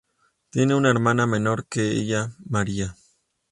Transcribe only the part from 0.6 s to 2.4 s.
una hermana menor que ella,